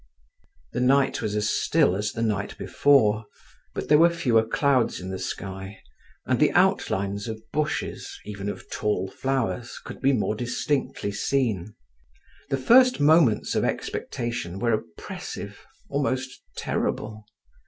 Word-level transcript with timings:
The 0.73 0.79
night 0.79 1.21
was 1.21 1.35
as 1.35 1.47
still 1.51 1.95
as 1.95 2.11
the 2.11 2.23
night 2.23 2.57
before, 2.57 3.25
but 3.75 3.87
there 3.87 3.99
were 3.99 4.09
fewer 4.09 4.43
clouds 4.43 4.99
in 4.99 5.11
the 5.11 5.19
sky, 5.19 5.79
and 6.25 6.39
the 6.39 6.51
outlines 6.53 7.27
of 7.27 7.39
bushes, 7.51 8.17
even 8.25 8.49
of 8.49 8.67
tall 8.71 9.11
flowers, 9.11 9.79
could 9.85 10.01
be 10.01 10.11
more 10.13 10.33
distinctly 10.33 11.11
seen. 11.11 11.75
The 12.49 12.57
first 12.57 12.99
moments 12.99 13.53
of 13.53 13.63
expectation 13.63 14.57
were 14.57 14.73
oppressive, 14.73 15.59
almost 15.87 16.41
terrible. 16.57 17.27